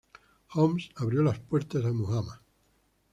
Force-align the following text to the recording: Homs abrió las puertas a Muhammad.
Homs 0.55 0.89
abrió 0.95 1.21
las 1.21 1.37
puertas 1.37 1.85
a 1.85 1.91
Muhammad. 1.93 2.39